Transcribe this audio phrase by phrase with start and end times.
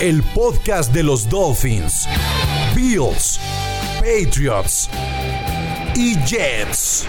[0.00, 2.08] El podcast de los Dolphins,
[2.74, 3.38] Bills,
[4.00, 4.90] Patriots
[5.94, 7.06] y Jets.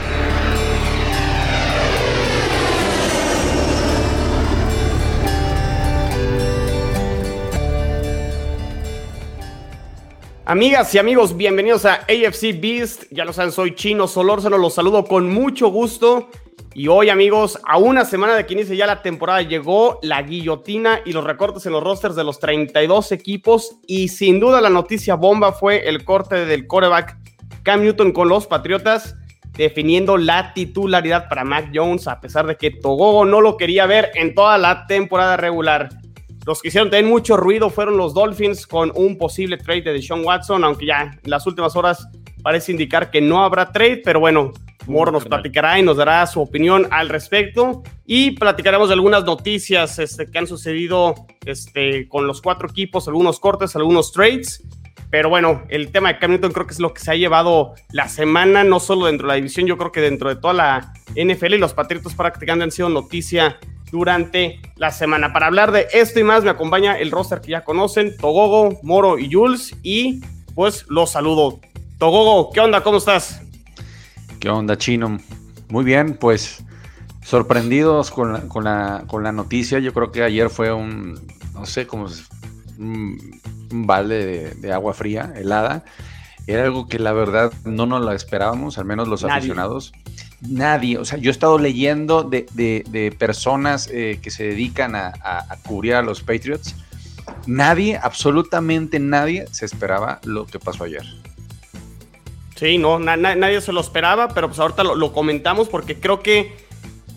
[10.45, 13.05] Amigas y amigos, bienvenidos a AFC Beast.
[13.09, 16.29] Ya lo saben, soy Chino Solórzano, los saludo con mucho gusto.
[16.77, 20.99] Y hoy, amigos, a una semana de que inicie ya la temporada, llegó la guillotina
[21.05, 23.77] y los recortes en los rosters de los 32 equipos.
[23.87, 27.17] Y sin duda la noticia bomba fue el corte del coreback
[27.63, 29.15] Cam Newton con los Patriotas,
[29.53, 34.11] definiendo la titularidad para Mac Jones, a pesar de que Togogo no lo quería ver
[34.13, 35.87] en toda la temporada regular.
[36.45, 40.25] Los que hicieron tener mucho ruido fueron los Dolphins con un posible trade de Deshaun
[40.25, 42.05] Watson, aunque ya en las últimas horas
[42.45, 44.53] parece indicar que no habrá trade, pero bueno,
[44.85, 49.97] Moro nos platicará y nos dará su opinión al respecto y platicaremos de algunas noticias
[49.97, 54.63] este, que han sucedido este, con los cuatro equipos, algunos cortes, algunos trades.
[55.09, 57.73] Pero bueno, el tema de Cam Newton creo que es lo que se ha llevado
[57.91, 60.93] la semana, no solo dentro de la división, yo creo que dentro de toda la
[61.15, 63.57] NFL y los Patriotas prácticamente han sido noticia
[63.91, 65.33] durante la semana.
[65.33, 69.17] Para hablar de esto y más me acompaña el roster que ya conocen, Togogo, Moro
[69.17, 70.21] y Jules y
[70.53, 71.59] pues los saludo.
[71.97, 72.83] Togogo, ¿qué onda?
[72.83, 73.41] ¿Cómo estás?
[74.39, 75.17] ¿Qué onda, Chino?
[75.69, 76.63] Muy bien, pues
[77.23, 79.79] sorprendidos con la, con la, con la noticia.
[79.79, 81.19] Yo creo que ayer fue un,
[81.53, 82.07] no sé, como
[82.77, 85.85] un, un balde de, de, agua fría, helada.
[86.47, 89.37] Era algo que la verdad no nos la esperábamos, al menos los Nadie.
[89.37, 89.93] aficionados.
[90.41, 94.95] Nadie, o sea, yo he estado leyendo de, de, de personas eh, que se dedican
[94.95, 96.75] a, a, a, cubrir a los Patriots.
[97.47, 101.05] Nadie, absolutamente nadie, se esperaba lo que pasó ayer.
[102.55, 105.99] Sí, no, na, na, nadie se lo esperaba, pero pues ahorita lo, lo, comentamos porque
[105.99, 106.53] creo que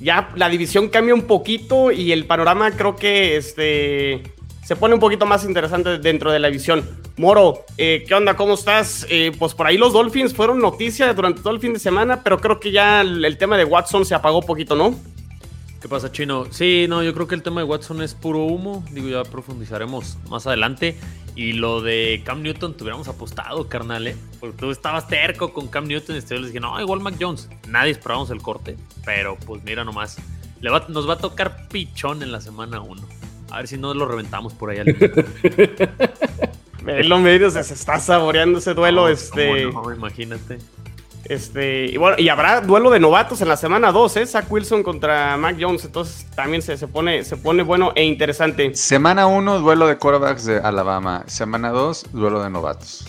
[0.01, 4.23] ya la división cambia un poquito y el panorama creo que este,
[4.65, 6.85] se pone un poquito más interesante dentro de la división.
[7.17, 8.37] Moro, eh, ¿qué onda?
[8.37, 9.07] ¿Cómo estás?
[9.11, 12.39] Eh, pues por ahí los Dolphins fueron noticia durante todo el fin de semana, pero
[12.39, 14.95] creo que ya el, el tema de Watson se apagó un poquito, ¿no?
[15.81, 16.47] ¿Qué pasa, Chino?
[16.51, 18.85] Sí, no, yo creo que el tema de Watson es puro humo.
[18.91, 20.97] Digo, ya profundizaremos más adelante.
[21.37, 24.17] Y lo de Cam Newton, te hubiéramos apostado, carnal, ¿eh?
[24.41, 27.49] Porque tú estabas terco con Cam Newton y yo les dije, no, igual Mac Jones.
[27.69, 28.77] Nadie esperábamos el corte.
[29.05, 30.17] Pero pues mira nomás,
[30.61, 33.01] le va, nos va a tocar pichón en la semana 1.
[33.53, 34.93] A ver si no lo reventamos por ahí al
[36.83, 39.03] Velo medio se está saboreando ese duelo.
[39.03, 39.67] No, este.
[39.67, 40.59] No, imagínate.
[41.29, 44.27] Este, y bueno, y habrá duelo de novatos en la semana 2, ¿eh?
[44.27, 45.85] Zach Wilson contra Mac Jones.
[45.85, 48.75] Entonces también se, se, pone, se pone bueno e interesante.
[48.75, 51.25] Semana 1, duelo de quarterbacks de Alabama.
[51.27, 53.05] Semana 2, duelo de novatos.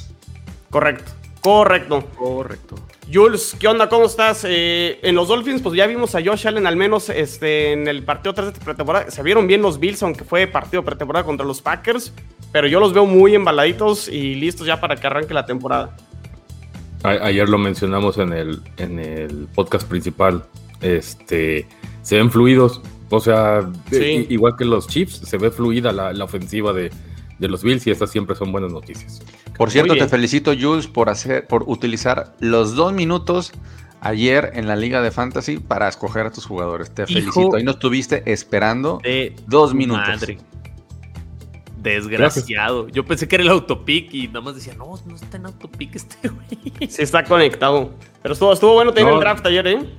[0.69, 2.03] Correcto, correcto.
[2.17, 2.75] Correcto.
[3.11, 3.89] Jules, ¿qué onda?
[3.89, 4.45] ¿Cómo estás?
[4.47, 8.03] Eh, en los Dolphins, pues ya vimos a Josh Allen al menos este, en el
[8.03, 9.09] partido 3 de pretemporada.
[9.09, 12.13] Se vieron bien los Bills, aunque fue partido pretemporada contra los Packers.
[12.51, 15.95] Pero yo los veo muy embaladitos y listos ya para que arranque la temporada.
[17.03, 20.43] Ayer lo mencionamos en el, en el podcast principal.
[20.81, 21.67] Este,
[22.01, 22.81] se ven fluidos.
[23.09, 24.27] O sea, sí.
[24.29, 26.91] igual que los Chiefs, se ve fluida la, la ofensiva de,
[27.39, 29.21] de, los Bills y estas siempre son buenas noticias.
[29.57, 33.51] Por cierto, te felicito, Jules, por hacer, por utilizar los dos minutos
[34.01, 36.91] ayer en la Liga de Fantasy para escoger a tus jugadores.
[36.91, 37.55] Te Hijo felicito.
[37.55, 39.01] Ahí no estuviste esperando
[39.47, 40.07] dos minutos.
[40.07, 40.37] Madre.
[41.81, 42.89] Desgraciado.
[42.89, 45.95] Yo pensé que era el autopic y nada más decía, no, no está en autopic
[45.95, 46.89] este güey.
[46.89, 47.91] Sí, está conectado.
[48.21, 49.15] Pero estuvo, estuvo bueno tener no.
[49.17, 49.89] el draft ayer, ¿eh?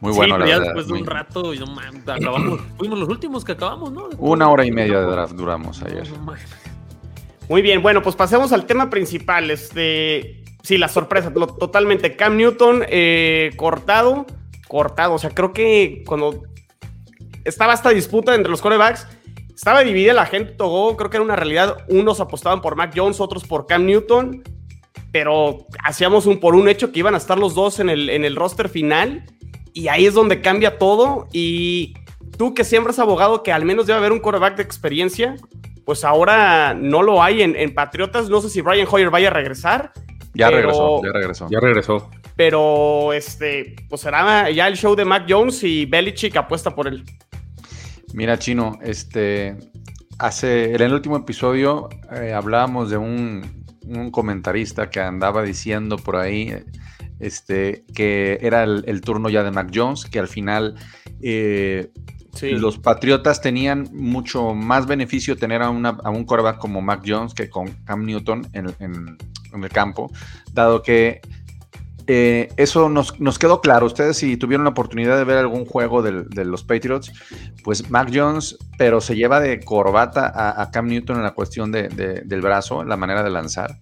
[0.00, 0.64] Muy bueno, sí, la ya verdad.
[0.64, 4.08] después de un rato, no, man, acabamos, fuimos los últimos que acabamos, ¿no?
[4.08, 6.10] Después Una hora y media de draft duramos ayer.
[6.10, 6.34] No,
[7.50, 9.50] Muy bien, bueno, pues pasemos al tema principal.
[9.50, 12.16] Este, sí, la sorpresa, totalmente.
[12.16, 14.24] Cam Newton eh, cortado,
[14.66, 15.12] cortado.
[15.14, 16.44] O sea, creo que cuando
[17.44, 19.06] estaba esta disputa entre los corebacks,
[19.60, 21.84] estaba dividida la gente, Togo, creo que era una realidad.
[21.88, 24.42] Unos apostaban por Mac Jones, otros por Cam Newton,
[25.12, 28.24] pero hacíamos un por un hecho que iban a estar los dos en el, en
[28.24, 29.22] el roster final.
[29.74, 31.28] Y ahí es donde cambia todo.
[31.30, 31.92] Y
[32.38, 35.36] tú que siempre has abogado que al menos debe haber un quarterback de experiencia,
[35.84, 38.30] pues ahora no lo hay en, en Patriotas.
[38.30, 39.92] No sé si Brian Hoyer vaya a regresar.
[40.32, 41.48] Ya pero, regresó, ya regresó.
[41.50, 42.10] Ya regresó.
[42.34, 47.04] Pero este, pues será ya el show de Mac Jones y Belichick apuesta por él.
[48.12, 49.56] Mira, Chino, este.
[50.18, 53.60] hace, en el último episodio eh, hablábamos de un,
[54.12, 56.54] comentarista que andaba diciendo por ahí
[57.18, 60.76] este, que era el, turno ya de Mac Jones, que al final
[61.20, 61.90] eh,
[62.40, 67.68] los Patriotas tenían mucho más beneficio tener a, un quarterback como Mac Jones que con
[67.84, 70.10] Cam Newton en, en el campo,
[70.52, 71.20] dado que
[72.12, 73.86] eh, eso nos, quedó claro.
[73.86, 77.12] Ustedes si tuvieron la oportunidad de ver algún juego de los Patriots,
[77.62, 82.40] pues Mac Jones, pero se lleva de corbata a, Cam Newton en la cuestión del
[82.42, 83.78] brazo, la manera de lanzar.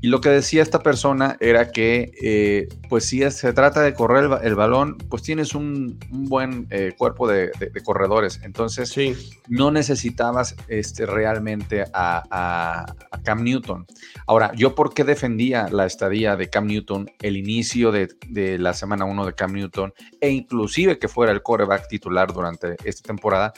[0.00, 4.30] Y lo que decía esta persona era que, eh, pues si se trata de correr
[4.42, 7.50] el, balón, pues tienes un, buen eh, cuerpo de,
[7.84, 8.40] corredores.
[8.42, 8.94] Entonces,
[9.48, 12.94] no necesitabas este, realmente a,
[13.24, 13.86] Cam Newton.
[14.26, 18.74] Ahora, ¿yo por qué defendía la estadía de Cam Newton, el inicio de, de la
[18.74, 23.52] semana 1 de Cam Newton, e inclusive que fuera el quarterback titular durante esta temporada?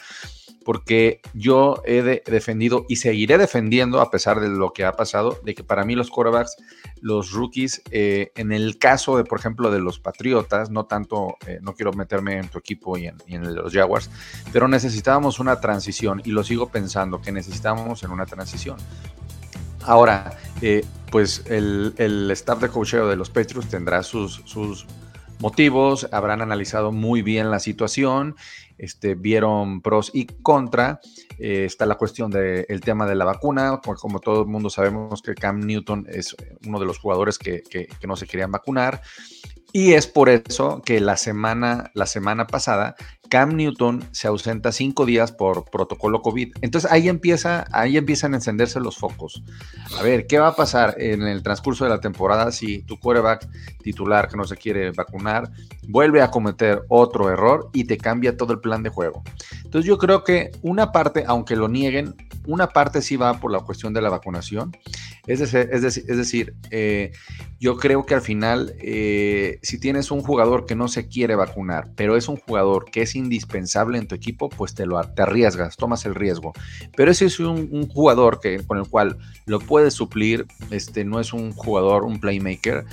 [0.69, 5.55] Porque yo he defendido y seguiré defendiendo, a pesar de lo que ha pasado, de
[5.55, 6.57] que para mí los quarterbacks,
[7.01, 11.59] los rookies, eh, en el caso de, por ejemplo, de los Patriotas, no tanto, eh,
[11.63, 14.11] no quiero meterme en tu equipo y en, los Jaguars,
[14.53, 18.77] pero necesitábamos una transición y lo sigo pensando, que necesitábamos en una transición.
[19.85, 24.87] Ahora, eh, pues el, el, staff de coacheo de los Patriots tendrá sus, sus
[25.41, 28.37] motivos, habrán analizado muy bien la situación
[28.79, 31.01] este, vieron pros y contra.
[31.39, 33.81] Eh, está la cuestión del tema de la vacuna.
[33.83, 38.07] Como, todo el mundo sabemos que Cam Newton es uno de los jugadores que, que
[38.07, 39.03] no se querían vacunar.
[39.73, 42.95] Y es por eso que la semana, la semana pasada
[43.29, 46.55] Cam Newton se ausenta cinco días por protocolo COVID.
[46.61, 49.43] Entonces ahí empieza, ahí empiezan a encenderse los focos.
[49.99, 53.49] A ver, ¿qué va a pasar en el transcurso de la temporada si tu quarterback
[53.83, 55.51] titular que no se quiere vacunar
[55.89, 59.23] vuelve a cometer otro error y te cambia todo el plan de juego?
[59.65, 62.15] Entonces yo creo que una parte, aunque lo nieguen,
[62.47, 64.77] una parte sí va por la cuestión de la vacunación.
[65.27, 67.13] Es decir, es decir, es decir eh,
[67.61, 71.91] yo creo que al final, eh, si tienes un jugador que no se quiere vacunar,
[71.97, 75.77] pero es un jugador que es indispensable en tu equipo, pues te lo te arriesgas,
[75.77, 76.53] tomas el riesgo.
[76.97, 81.33] Pero ese es un, jugador que, con el cual lo puedes suplir, este, no es
[81.33, 82.85] un jugador, un playmaker,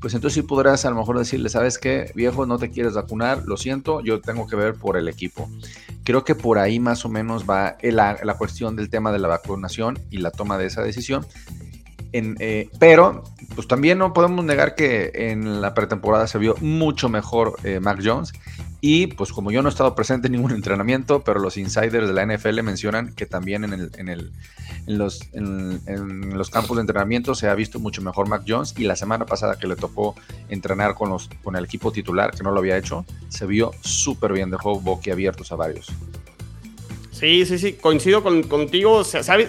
[0.00, 3.42] pues entonces sí podrás a lo mejor decirle, ¿sabes qué, viejo, no te quieres vacunar?
[3.46, 5.50] Lo siento, yo tengo que ver por el equipo.
[6.04, 9.28] Creo que por ahí más o menos va la, la cuestión del tema de la
[9.28, 11.26] vacunación y la toma de esa decisión.
[12.12, 13.24] Eh, pero,
[13.54, 18.00] pues también no podemos negar que en la pretemporada se vio mucho mejor eh, Mac
[18.02, 18.32] Jones.
[18.82, 22.14] Y pues como yo no he estado presente en ningún entrenamiento, pero los insiders de
[22.14, 24.32] la NFL mencionan que también en, el, en, el,
[24.86, 28.74] los, en, los campos de entrenamiento se ha visto mucho mejor Mac Jones.
[28.76, 30.14] Y la semana pasada que le tocó
[30.48, 34.32] entrenar con, los, con el equipo titular, que no lo había hecho, se vio súper
[34.32, 35.92] bien, dejó boquiabiertos a varios.
[37.20, 39.02] Sí, sí, sí, coincido contigo.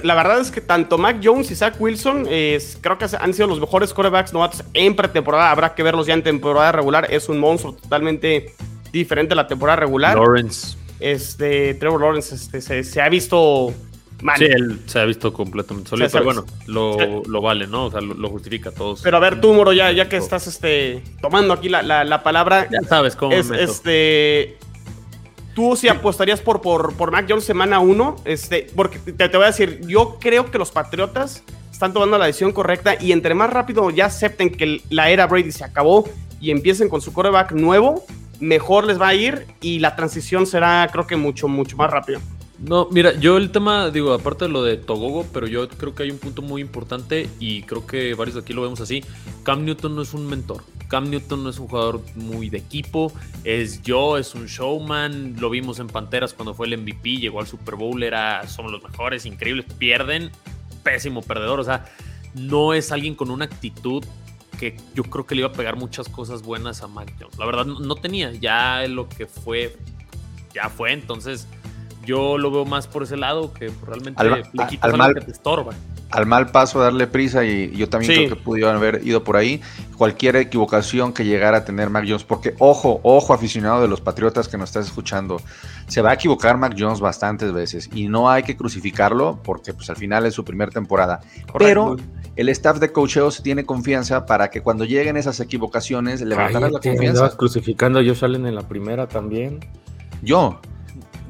[0.03, 3.61] La verdad es que tanto Mac Jones y Zach Wilson creo que han sido los
[3.61, 5.51] mejores quarterbacks novatos en pretemporada.
[5.51, 7.07] Habrá que verlos ya en temporada regular.
[7.09, 8.53] Es un monstruo totalmente
[8.91, 10.17] diferente a la temporada regular.
[10.17, 10.75] Lawrence.
[10.99, 13.73] Este, Trevor Lawrence este, se, ha visto
[14.21, 14.37] mal.
[14.37, 17.85] Sí, él se ha visto completamente sólido, pero bueno, lo, vale, ¿no?
[17.85, 19.01] O sea, lo, justifica todos.
[19.01, 22.67] Pero a ver, tú, Moro, ya, ya que estás este, tomando aquí la, palabra.
[22.69, 24.57] Ya sabes cómo es, Este
[25.53, 28.15] ¿Tú sí, apostarías por, por, por Mac Jones semana 1?
[28.25, 32.53] Este, porque te, voy a decir, yo creo que los Patriotas están tomando la decisión
[32.53, 36.07] correcta y entre más rápido ya acepten que la era Brady se acabó
[36.39, 38.05] y empiecen con su coreback nuevo,
[38.39, 42.21] mejor les va a ir y la transición será creo que mucho, mucho más rápido.
[42.63, 46.03] No, mira, yo el tema, digo, aparte de lo de Togogo, pero yo creo que
[46.03, 49.03] hay un punto muy importante y creo que varios de aquí lo vemos así.
[49.41, 50.63] Cam Newton no es un mentor.
[50.87, 53.11] Cam Newton no es un jugador muy de equipo,
[53.43, 55.37] es yo, es un showman.
[55.39, 58.83] Lo vimos en Panteras cuando fue el MVP, llegó al Super Bowl, era, son los
[58.83, 60.29] mejores, increíbles, pierden,
[60.83, 61.59] pésimo perdedor.
[61.59, 61.85] O sea,
[62.35, 64.05] no es alguien con una actitud
[64.59, 67.39] que yo creo que le iba a pegar muchas cosas buenas a Mac Jones.
[67.39, 69.75] La verdad, no tenía, ya lo que fue,
[70.53, 71.47] ya fue, entonces
[72.05, 75.31] yo lo veo más por ese lado que realmente al, le quitas mal, que te
[75.31, 75.73] estorba.
[76.09, 79.61] Al mal paso darle prisa y yo también creo que pudieron haber ido por ahí.
[79.97, 84.47] Cualquier equivocación que llegara a tener Mac Jones, porque ojo, ojo aficionado de los Patriotas
[84.47, 85.39] que nos estás escuchando,
[85.87, 89.89] se va a equivocar Mac Jones bastantes veces y no hay que crucificarlo porque pues
[89.89, 91.21] al final es su primera temporada.
[91.57, 91.97] Pero
[92.35, 97.37] el staff de coacheos tiene confianza para que cuando lleguen esas equivocaciones levantaran la confianza.
[97.37, 99.59] crucificando yo salen en la primera también.
[100.21, 100.59] Yo,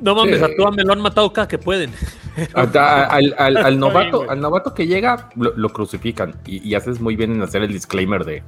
[0.02, 1.92] no mames, a a me lo han matado cada que pueden.
[2.54, 2.72] Al,
[3.80, 6.36] novato, al novato que llega, lo, crucifican.
[6.46, 8.44] Y, haces muy bien en hacer el disclaimer de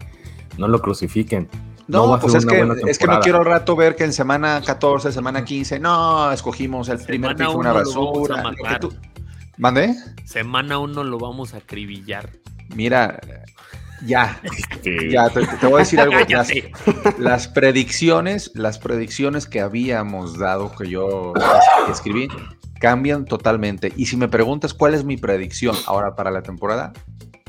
[0.57, 1.49] no lo crucifiquen.
[1.87, 5.11] No, pues es que, es que no quiero al rato ver que en semana 14,
[5.11, 8.41] semana 15, no, escogimos el primer pick, una basura.
[9.57, 9.95] ¿Mande?
[10.23, 12.29] Semana uno lo vamos a acribillar.
[12.73, 13.19] Mira,
[14.05, 14.41] ya,
[15.09, 16.15] ya, te, voy a decir algo.
[17.17, 21.33] Las, predicciones, las predicciones que habíamos dado, que yo
[21.89, 22.27] escribí,
[22.79, 23.93] cambian totalmente.
[23.95, 26.93] Y si me preguntas cuál es mi predicción ahora para la temporada,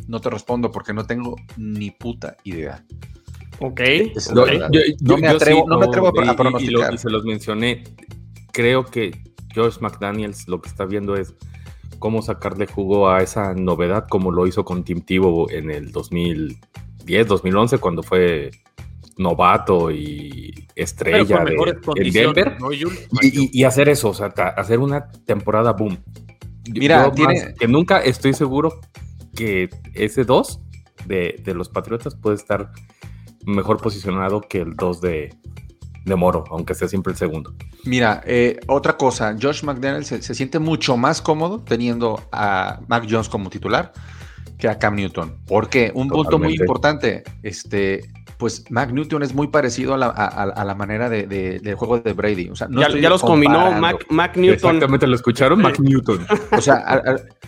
[0.06, 2.84] no te respondo porque no tengo ni puta idea.
[3.60, 3.80] Ok.
[4.32, 6.92] no, me atrevo, no me atrevo a, pronosticar.
[6.92, 7.84] Y, y se los mencioné.
[8.52, 9.12] Creo que
[9.54, 11.34] Josh McDaniels lo que está viendo es
[11.98, 17.26] cómo sacarle jugo a esa novedad, como lo hizo con Tim Tebow en el 2010,
[17.26, 18.50] 2011, cuando fue
[19.16, 21.54] novato y estrella de,
[21.96, 22.56] en Denver.
[23.22, 25.98] y, hacer eso, o sea, hacer una temporada boom.
[26.70, 27.54] Mira, tiene...
[27.58, 28.80] que nunca estoy seguro
[29.34, 30.60] que ese 2
[31.06, 32.72] de, de, los Patriotas puede estar
[33.44, 35.34] mejor posicionado que el 2 de,
[36.04, 37.54] de Moro, aunque sea siempre el segundo.
[37.84, 43.28] Mira, eh, otra cosa, Josh McDaniel se, siente mucho más cómodo teniendo a Mac Jones
[43.28, 43.92] como titular
[44.58, 45.38] que a Cam Newton.
[45.46, 48.08] Porque un punto muy importante, este,
[48.44, 52.50] pues Mac Newton es muy parecido a la, manera de, juego de Brady.
[52.50, 54.74] O sea, ya, los combinó Mac, Newton.
[54.76, 56.26] Exactamente, lo escucharon, Mac Newton.
[56.52, 56.84] O sea,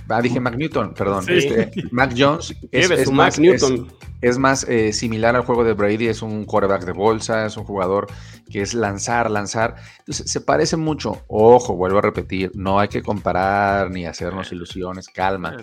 [0.08, 1.26] ah, dije Mac Newton, perdón.
[1.28, 3.88] Este, Mac Jones es, más, Newton.
[4.22, 7.64] es, más eh, similar al juego de Brady, es un quarterback de bolsa, es un
[7.64, 8.06] jugador
[8.50, 9.76] que es lanzar, lanzar.
[9.98, 11.24] Entonces, se parece mucho.
[11.26, 15.56] Ojo, vuelvo a repetir, no hay que comparar ni hacernos ilusiones, calma.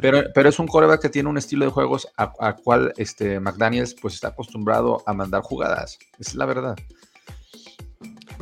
[0.00, 3.94] pero, pero es un quarterback que tiene un estilo de juegos a, cual este, McDaniels
[3.94, 5.98] pues está acostumbrado a mandar jugadas.
[6.18, 6.76] es la verdad.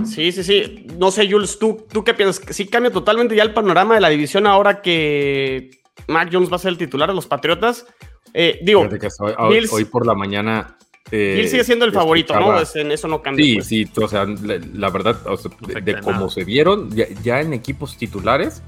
[0.04, 0.86] Sí, sí, sí.
[0.96, 2.44] No sé, Jules, ¿tú, ¿tú qué piensas?
[2.50, 5.70] ¿Sí cambia totalmente ya el panorama de la división ahora que
[6.06, 7.86] Mac Jones va a ser el titular de los Patriotas?
[8.34, 8.88] Eh, digo,
[9.38, 10.76] hoy, por la mañana
[11.10, 12.58] eh, sigue siendo el favorito, ¿no?
[12.74, 13.44] en eso no cambia.
[13.44, 13.66] Sí, pues.
[13.66, 15.16] sí, o sea, la, verdad,
[15.82, 18.62] de, cómo se vieron, ya, en equipos titulares,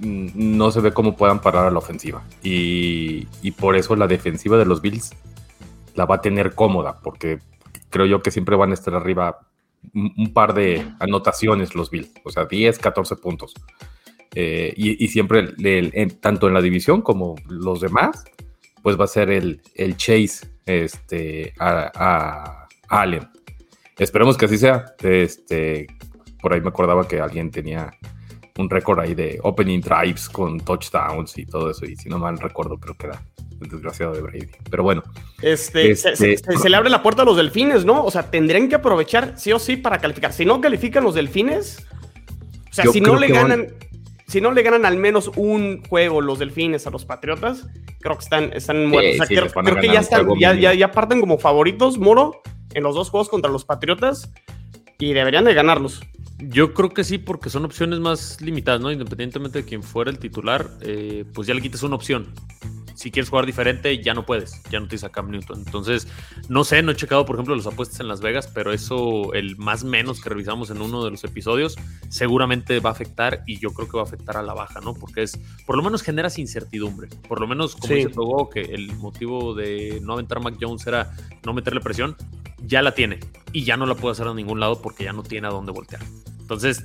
[0.00, 2.22] mm, no se ve cómo puedan parar a la ofensiva.
[2.42, 5.12] Y, y, por eso la defensiva de los Bills
[6.00, 7.40] la va a tener cómoda, porque
[7.90, 9.38] creo yo que siempre van a estar arriba
[9.94, 13.52] un, par de anotaciones los Bills, o sea, 10, 14 puntos.
[14.34, 15.48] Eh, y, siempre,
[16.20, 18.24] tanto en la división como los demás,
[18.82, 19.60] pues va a ser el,
[19.98, 23.28] chase este, a, Allen.
[23.98, 24.94] Esperemos que así sea.
[25.02, 25.86] Este,
[26.40, 27.90] por ahí me acordaba que alguien tenía
[28.56, 31.84] un récord ahí de opening drives con touchdowns y todo eso.
[31.84, 33.22] Y si no mal recuerdo, creo que era
[33.60, 34.46] el desgraciado de Brady.
[34.70, 35.02] Pero bueno.
[35.42, 38.04] Este, Se, le abre la puerta a los delfines, ¿no?
[38.04, 40.32] O sea, tendrían que aprovechar sí o sí para calificar.
[40.32, 41.86] Si no califican los delfines,
[42.70, 43.68] o sea, si no le ganan.
[44.26, 47.66] Si no le ganan al menos un juego los delfines a los patriotas,
[47.98, 49.26] creo que están, están muertos.
[49.26, 52.40] creo, que ya, están, ya, ya, parten como favoritos, Moro,
[52.72, 54.30] en los dos juegos contra los patriotas
[55.00, 56.00] y deberían de ganarlos.
[56.38, 58.92] Yo creo que sí, porque son opciones más limitadas, ¿no?
[58.92, 62.32] Independientemente de quién fuera el titular, eh, pues ya le quitas una opción
[62.94, 65.62] si quieres jugar diferente, ya no puedes, ya no te dice Cam Newton.
[65.66, 66.08] Entonces,
[66.48, 69.56] no sé, no he checado, por ejemplo, los apuestas en Las Vegas, pero eso, el
[69.56, 71.76] más menos que revisamos en uno de los episodios,
[72.08, 74.94] seguramente va a afectar y yo creo que va a afectar a la baja, ¿no?
[74.94, 77.08] Porque es, por lo menos generas incertidumbre.
[77.28, 80.86] Por lo menos, como dice Togo, que el motivo de no aventar a Mac Jones
[80.86, 81.10] era
[81.44, 82.16] no meterle presión,
[82.66, 83.20] ya la tiene
[83.52, 85.72] y ya no la puede hacer a ningún lado porque ya no tiene a dónde
[85.72, 86.02] voltear.
[86.40, 86.84] Entonces,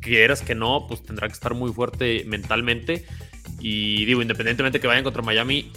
[0.00, 3.04] quieras que no, pues tendrá que estar muy fuerte mentalmente
[3.60, 5.72] y digo, independientemente que vayan contra Miami,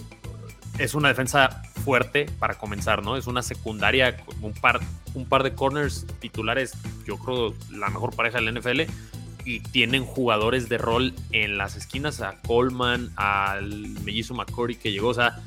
[0.78, 3.16] es una defensa fuerte para comenzar, ¿no?
[3.16, 4.80] Es una secundaria, un par,
[5.14, 6.72] un par de corners titulares,
[7.06, 8.82] yo creo la mejor pareja del NFL.
[9.44, 15.08] Y tienen jugadores de rol en las esquinas, a Coleman, al mellizo McCurry que llegó,
[15.08, 15.40] o sea,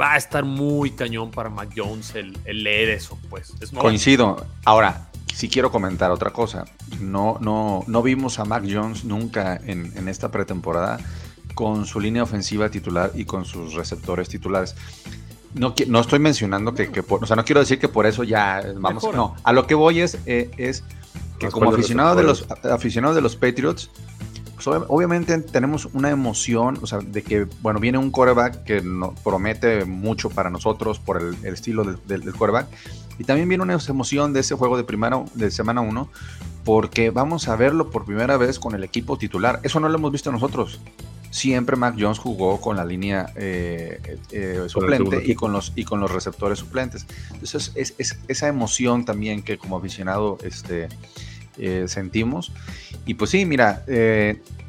[0.00, 3.52] va a estar muy cañón para Mac Jones el, leer eso, pues.
[3.76, 4.46] Coincido.
[4.64, 6.64] Ahora, si quiero comentar otra cosa.
[6.98, 10.98] No, no, no vimos a Mac Jones nunca en, en esta pretemporada
[11.60, 14.74] con su línea ofensiva titular y con sus receptores titulares.
[15.52, 19.04] No, no estoy mencionando que, o sea, no quiero decir que por eso ya vamos,
[19.14, 20.82] no, a lo que voy es, eh, es
[21.38, 23.90] que como aficionado de los aficionados de los Patriots,
[24.54, 29.14] pues, obviamente tenemos una emoción, o sea, de que, bueno, viene un quarterback que no,
[29.22, 32.68] promete mucho para nosotros por el, estilo del, del, quarterback,
[33.18, 36.08] y también viene una emoción de ese juego de, primera, de semana 1,
[36.64, 39.60] porque vamos a verlo por primera vez con el equipo titular.
[39.62, 40.80] Eso no lo hemos visto nosotros
[41.30, 46.00] siempre Mac Jones jugó con la línea eh, eh, suplente y con, los, y con
[46.00, 47.06] los receptores suplentes.
[47.32, 50.88] Entonces es, esa emoción también que como aficionado este,
[51.56, 52.52] eh, sentimos.
[53.06, 53.84] Y pues sí, mira,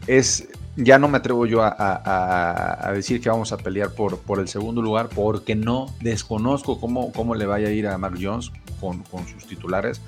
[0.08, 4.48] es, ya no me atrevo yo a, decir que vamos a pelear por, por, el
[4.48, 9.04] segundo lugar porque no desconozco cómo, cómo le vaya a ir a Mac Jones con,
[9.04, 10.02] con sus titulares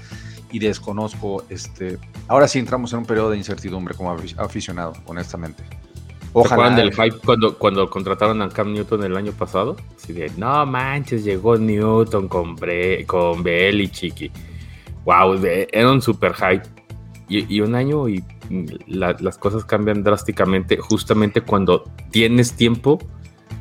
[0.51, 5.63] y desconozco, este, ahora sí entramos en un periodo de incertidumbre como aficionado, honestamente.
[6.33, 6.75] Ojalá.
[6.75, 9.75] del hype cuando, cuando contrataron a Cam Newton el año pasado?
[9.95, 14.31] Así de, no manches, llegó Newton con, Bre con Belichick.
[15.05, 16.67] wow, era un super hype.
[17.29, 18.23] Y, un año y
[18.85, 22.99] las cosas cambian drásticamente justamente cuando tienes tiempo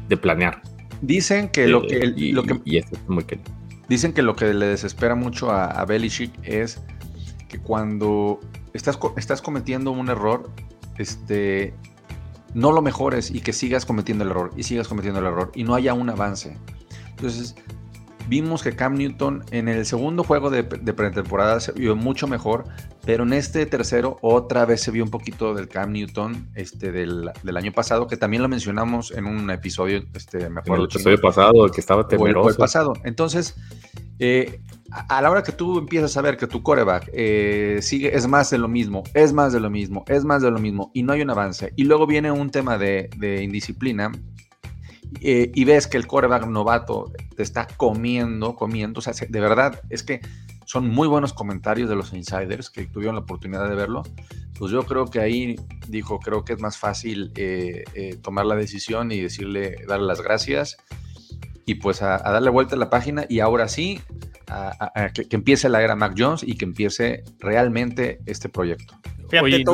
[0.09, 0.61] de planear.
[1.01, 1.97] Dicen que lo que...
[1.97, 2.61] Eh, y, lo que
[3.07, 3.25] muy
[3.89, 6.83] Dicen que lo que le desespera mucho a, a Belichick es
[7.49, 8.41] que cuando
[8.75, 10.51] estás, estás cometiendo un error,
[10.99, 11.75] este,
[12.55, 15.65] no lo mejores y que sigas cometiendo el error y sigas cometiendo el error y
[15.65, 16.57] no haya un avance.
[17.11, 17.55] Entonces,
[18.29, 22.65] vimos que Cam Newton en el segundo juego de, pretemporada se vio mucho mejor,
[23.05, 27.31] pero en este tercero otra vez se vio un poquito del Cam Newton este, del,
[27.57, 30.85] año pasado, que también lo mencionamos en un episodio, este, me acuerdo.
[30.85, 32.51] el episodio pasado, el que estaba temeroso.
[32.51, 32.93] el, pasado.
[33.05, 33.55] Entonces,
[34.19, 34.61] eh,
[35.09, 38.51] a la hora que tú empiezas a ver que tu coreback eh, sigue, es más
[38.51, 41.13] de lo mismo, es más de lo mismo, es más de lo mismo, y no
[41.13, 43.09] hay un avance, y luego viene un tema de,
[43.43, 44.13] indisciplina,
[45.21, 49.81] eh, y ves que el coreback novato te está comiendo, comiendo, o sea, de verdad,
[49.91, 50.21] es que
[50.65, 54.03] son muy buenos comentarios de los insiders que tuvieron la oportunidad de verlo,
[54.59, 55.57] pues yo creo que ahí
[55.89, 57.85] dijo, creo que es más fácil eh,
[58.23, 60.77] tomar la decisión y decirle, darle las gracias,
[61.67, 64.01] y pues a, darle vuelta a la página, y ahora sí,
[65.15, 68.95] que, empiece la era Mac Jones y que empiece realmente este proyecto.
[69.33, 69.65] Fíjate,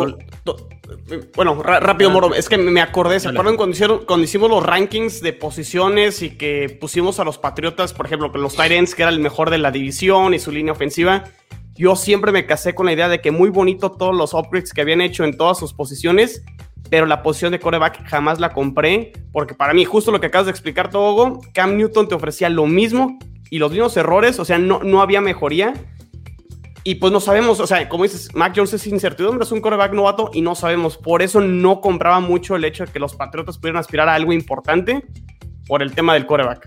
[1.35, 5.33] bueno, rápido, Moro, es que me acordé, ¿se acuerdan cuando, cuando, hicimos los rankings de
[5.33, 9.19] posiciones y que pusimos a los Patriotas, por ejemplo, con los Tyrants, que era el
[9.19, 11.25] mejor de la división y su línea ofensiva?
[11.75, 14.81] Yo siempre me casé con la idea de que muy bonito todos los upgrades que
[14.81, 16.45] habían hecho en todas sus posiciones,
[16.89, 20.47] pero la posición de coreback jamás la compré, porque para mí, justo lo que acabas
[20.47, 23.19] de explicar, Togo, Cam Newton te ofrecía lo mismo
[23.51, 25.75] y los mismos errores, o sea, no, no había mejoría.
[26.89, 29.93] Y pues no sabemos, o sea, como dices, Mac Jones es incertidumbre, es un coreback
[29.93, 30.97] novato y no sabemos.
[30.97, 34.33] Por eso no compraba mucho el hecho de que los Patriotas pudieran aspirar a algo
[34.33, 35.05] importante
[35.67, 36.67] por el tema del coreback.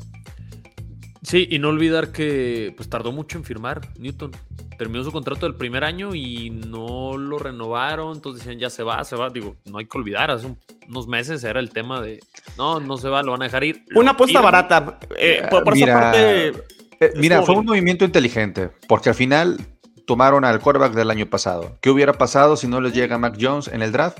[1.23, 4.29] Sí, y no olvidar que pues tardó mucho en firmar Newton.
[4.77, 9.03] Terminó su contrato del primer año y no lo renovaron, entonces decían ya se va,
[9.03, 9.31] se va.
[9.31, 10.55] Digo, no hay que olvidar, hace
[10.87, 12.19] unos meses era el tema de
[12.59, 13.85] no, no se va, lo van a dejar ir.
[13.95, 14.99] Una apuesta barata.
[15.17, 16.47] Eh, por, esa parte.
[16.99, 19.57] Eh, mira, fue un movimiento inteligente, porque al final
[20.11, 21.77] tomaron al quarterback del año pasado.
[21.79, 24.17] ¿Qué hubiera pasado si no les llega Mac Jones en el draft?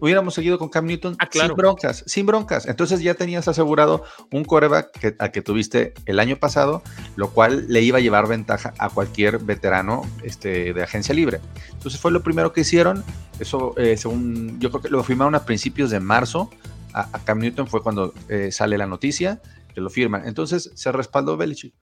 [0.00, 2.66] Hubiéramos seguido con Cam Newton ah, sin broncas, sin broncas.
[2.66, 6.82] Entonces ya tenías asegurado un quarterback que, al que tuviste el año pasado,
[7.14, 11.40] lo cual le iba a llevar ventaja a cualquier veterano este, de agencia libre.
[11.74, 13.04] Entonces fue lo primero que hicieron.
[13.38, 16.50] Eso, eh, según yo creo que lo firmaron a principios de marzo.
[16.92, 19.40] A, Cam Newton fue cuando eh, sale la noticia
[19.72, 20.26] que lo firman.
[20.26, 21.72] Entonces se respaldó Belichick.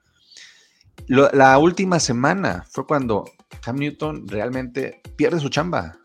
[1.07, 3.25] la última semana fue cuando
[3.63, 5.99] Cam Newton realmente pierde su chamba.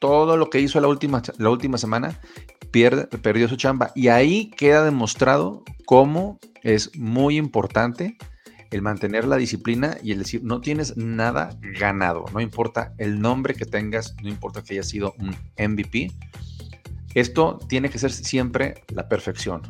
[0.00, 2.20] Todo lo que hizo la última, la última semana
[2.70, 3.90] pierde, perdió su chamba.
[3.94, 8.16] Y ahí queda demostrado cómo es muy importante
[8.70, 13.54] el mantener la disciplina y el decir, no tienes nada ganado, no importa el nombre
[13.54, 16.12] que tengas, no importa que haya sido un MVP,
[17.14, 19.62] esto tiene que ser siempre la perfección.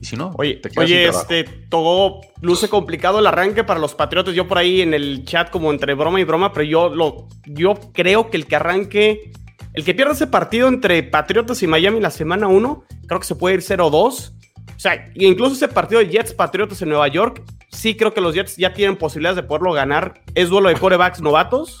[0.00, 4.34] Y si no, oye, oye este, todo luce complicado el arranque para los Patriotas.
[4.34, 7.74] Yo por ahí en el chat como entre broma y broma, pero yo lo, yo
[7.92, 9.32] creo que el que arranque,
[9.74, 13.34] el que pierda ese partido entre Patriotas y Miami la semana 1, creo que se
[13.34, 13.92] puede ir 0-2.
[13.92, 14.32] O
[14.78, 18.56] sea, incluso ese partido de Jets Patriotas en Nueva York, sí creo que los Jets
[18.56, 20.22] ya tienen posibilidades de poderlo ganar.
[20.34, 21.78] Es duelo de corebacks novatos.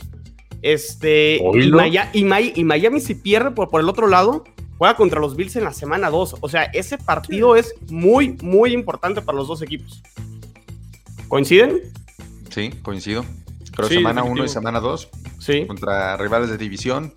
[0.60, 4.44] Este, y, y, Miami si pierde por, por el otro lado,
[4.80, 6.36] juega contra los Bills en la semana 2.
[6.40, 10.02] O sea, ese partido es muy, muy importante para los dos equipos.
[11.28, 11.82] ¿Coinciden?
[12.48, 13.22] Sí, coincido.
[13.72, 15.10] Creo semana 1 y semana 2.
[15.38, 15.66] Sí.
[15.66, 17.12] Contra rivales de división.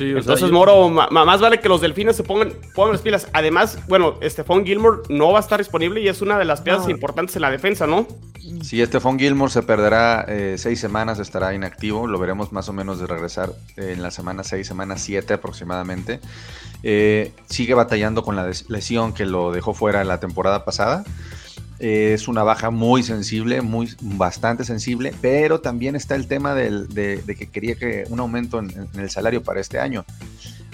[0.00, 3.28] Entonces, Moro, más vale que los delfines se pongan, pongan las pilas.
[3.32, 6.88] Además, bueno, Stephon Gilmore no va a estar disponible y es una de las piezas
[6.88, 8.06] importantes en la defensa, ¿no?
[8.62, 12.06] Sí, Stephon Gilmore se perderá eh, seis semanas, estará inactivo.
[12.06, 16.20] Lo veremos más o menos de regresar en la semana 6, semana 7 aproximadamente.
[16.82, 21.04] Eh, sigue batallando con la lesión que lo dejó fuera la temporada pasada
[21.78, 27.50] es una baja muy sensible, muy bastante sensible, pero también está el tema de, que
[27.50, 30.04] quería que un aumento en, el salario para este año.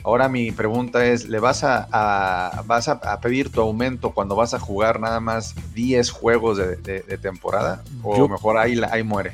[0.03, 4.59] Ahora mi pregunta es, ¿le vas a, vas a, pedir tu aumento cuando vas a
[4.59, 7.83] jugar nada más 10 juegos de, temporada?
[8.03, 9.33] ¿O mejor ahí, ahí muere?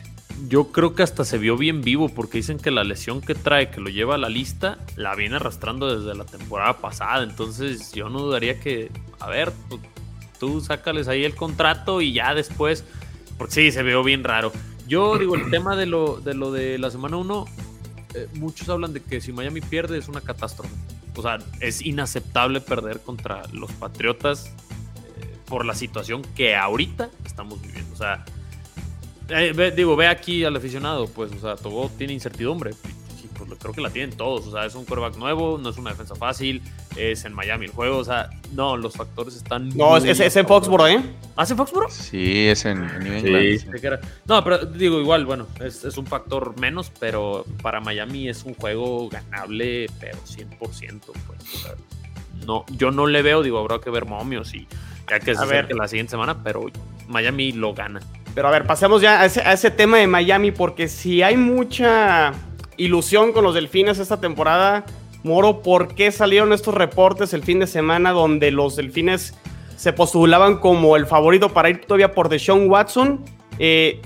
[0.49, 3.71] Yo creo que hasta se vio bien vivo porque dicen que la lesión que trae,
[3.71, 7.25] que lo lleva a la lista, la viene arrastrando desde la temporada pasada.
[7.25, 9.83] Entonces yo no dudaría que, a ver, pues,
[10.41, 12.85] tú sácales ahí el contrato y ya después,
[13.39, 14.51] porque sí, se veo bien raro.
[14.89, 17.45] Yo digo, el tema de lo de, lo de la semana 1,
[18.15, 20.75] eh, muchos hablan de que si Miami pierde es una catástrofe.
[21.15, 24.47] O sea, es inaceptable perder contra los Patriotas
[25.21, 27.93] eh, por la situación que ahorita estamos viviendo.
[27.93, 28.25] O sea,
[29.29, 32.73] eh, digo, ve aquí al aficionado, pues, o sea, todo tiene incertidumbre
[33.59, 34.47] creo que la tienen todos.
[34.47, 36.63] O sea, es un quarterback nuevo, no es una defensa fácil,
[36.97, 37.99] es en Miami el juego.
[37.99, 39.71] O sea, no, los factores están.
[39.71, 41.03] No, es, es, en Foxborough, ¿eh?
[41.37, 41.91] ¿Hace Foxborough?
[41.91, 44.01] Sí, es en, New England.
[44.27, 48.55] No, pero digo, igual, bueno, es, es, un factor menos, pero para Miami es un
[48.55, 50.59] juego ganable, pero 100%.
[50.59, 51.75] Pues,
[52.47, 54.67] no, yo no le veo, digo, habrá que ver momios y
[55.09, 56.67] ya que se acerque la siguiente semana, pero
[57.09, 58.01] Miami lo gana.
[58.35, 61.37] Pero a ver, pasemos ya a ese, a ese tema de Miami, porque si hay
[61.37, 62.33] mucha
[62.81, 64.85] ilusión con los delfines esta temporada.
[65.23, 69.35] Moro, ¿por qué salieron estos reportes el fin de semana donde los delfines
[69.77, 73.23] se postulaban como el favorito para ir todavía por Deshaun Watson?
[73.59, 74.01] Eh,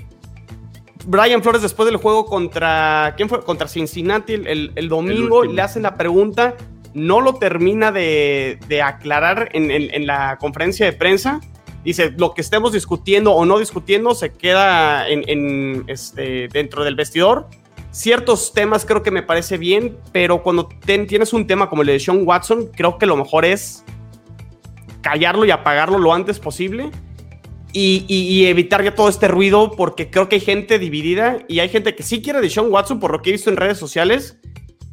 [1.05, 3.41] Brian Flores después del juego contra, ¿quién fue?
[3.43, 6.55] Contra Cincinnati el, domingo le hacen la pregunta,
[6.93, 11.39] no lo termina de, aclarar en, la conferencia de prensa.
[11.85, 17.47] Dice, lo que estemos discutiendo o no discutiendo se queda en, este, dentro del vestidor
[17.95, 21.99] ciertos temas creo que me parece bien, pero cuando tienes un tema como el de
[21.99, 23.85] Sean Watson, creo que lo mejor es
[25.01, 26.91] callarlo y apagarlo lo antes posible
[27.71, 31.95] y, evitar ya todo este ruido porque creo que hay gente dividida y hay gente
[31.95, 34.39] que sí quiere de Sean Watson por lo que he visto en redes sociales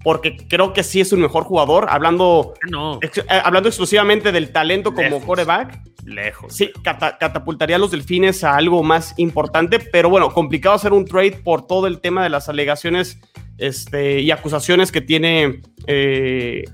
[0.05, 2.55] porque creo que sí es un mejor jugador, hablando,
[3.01, 3.11] eh,
[3.45, 5.81] hablando exclusivamente del talento como coreback.
[6.05, 6.55] Lejos.
[6.55, 11.41] Sí, catapultaría a los delfines a algo más importante, pero bueno, complicado hacer un trade
[11.45, 13.21] por todo el tema de las alegaciones
[13.59, 16.65] este, y acusaciones que tiene eh,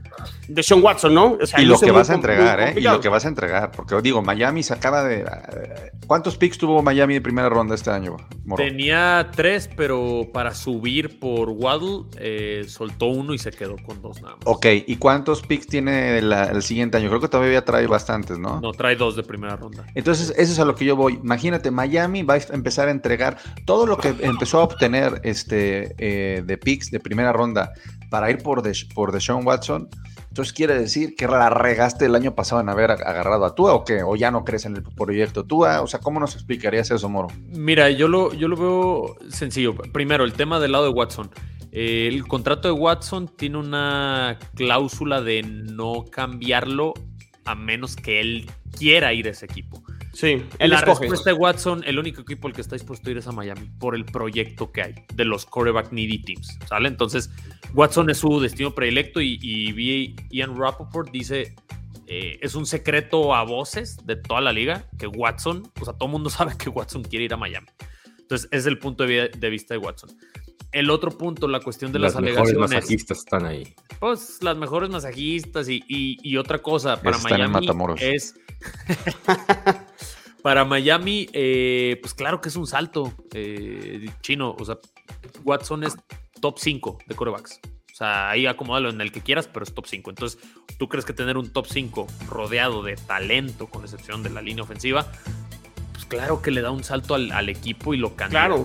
[0.49, 1.39] de Sean Watson, ¿no?
[1.59, 2.75] y lo que vas a entregar, ¿eh?
[2.77, 5.25] Y lo que vas a entregar, porque digo, Miami se acaba de...
[6.07, 8.17] ¿Cuántos picks tuvo Miami de primera ronda este año?
[8.57, 14.23] Tenía tres, pero para subir por Waddle eh, soltó uno y se quedó con dos
[14.23, 14.45] nada más.
[14.47, 17.09] Ok, ¿y cuántos picks tiene el siguiente año?
[17.09, 18.61] Creo que todavía trae bastantes, ¿no?
[18.61, 19.85] No, trae dos de primera ronda.
[19.95, 21.21] Entonces, eso es a lo que yo voy.
[21.23, 26.43] Imagínate, Miami va a empezar a entregar todo lo que empezó a obtener este, eh,
[26.43, 27.73] de picks de primera ronda
[28.11, 29.89] para ir por, de, por Deshaun Watson.
[30.29, 33.85] Entonces quiere decir que la regaste el año pasado en haber agarrado a Tua o
[33.85, 37.09] qué, o ya no crees en el proyecto Tua, o sea, ¿cómo nos explicarías eso,
[37.09, 37.29] Moro?
[37.49, 39.75] Mira, yo lo, yo lo veo sencillo.
[39.75, 41.31] Primero, el tema del lado de Watson.
[41.71, 46.95] El contrato de Watson tiene una cláusula de no cambiarlo
[47.45, 49.83] a menos que él quiera ir a ese equipo.
[50.13, 53.19] Sí, él la respuesta de Watson, el único equipo al que está dispuesto a ir
[53.19, 56.89] es a Miami por el proyecto que hay de los quarterback needy teams, ¿sale?
[56.89, 57.31] Entonces,
[57.75, 61.55] Watson es su destino predilecto y, y Ian Rappaport dice,
[62.11, 66.07] eh, es un secreto a voces de toda la liga que Watson, o sea, todo
[66.07, 67.69] el mundo sabe que Watson quiere ir a Miami.
[68.19, 70.11] Entonces, es el punto de, vista de Watson.
[70.71, 72.53] El otro punto, la cuestión de las, las alegaciones.
[72.53, 73.75] Las mejores masajistas están ahí.
[74.01, 77.69] Pues las mejores masajistas y, y, otra cosa para Miami
[78.01, 78.35] es
[80.43, 84.55] Para Miami, eh, pues claro que es un salto eh, chino.
[84.59, 84.79] O sea,
[85.45, 85.97] Watson es
[86.41, 87.61] top 5 de corebacks.
[87.93, 90.11] O sea, ahí acomódalo en el que quieras, pero es top 5.
[90.11, 90.39] Entonces,
[90.79, 94.63] ¿tú crees que tener un top 5 rodeado de talento, con excepción de la línea
[94.63, 95.11] ofensiva?
[95.93, 98.65] Pues claro que le da un salto al, equipo y lo cambia claro.